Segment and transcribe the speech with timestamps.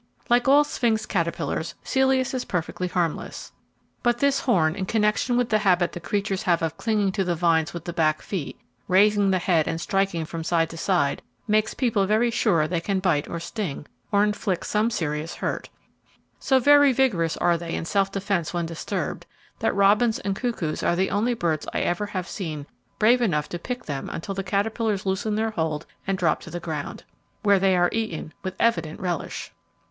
[0.31, 3.51] Like all sphinx caterpillars Celeus is perfectly harmless;
[4.01, 7.35] but this horn, in connexion with the habit the creatures have of clinging to the
[7.35, 11.75] vines with the back feet, raising the head and striking from side to side, makes
[11.75, 15.69] people very sure they can bite or sting, or inflict some serious hurt.
[16.39, 19.27] So very vigorous are they in self defence when disturbed,
[19.59, 22.65] that robins and cuckoos are the only birds I ever have seen
[22.97, 26.59] brave enough to pick them until the caterpillars loosen their hold and drop to the
[26.59, 27.03] ground,
[27.43, 29.51] where they are eaten with evident relish.